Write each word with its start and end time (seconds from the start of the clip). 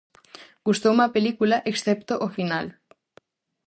Gustoume 0.65 1.03
a 1.07 1.13
película 1.15 1.57
excepto 1.71 2.13
o 2.25 2.27
final. 2.37 2.65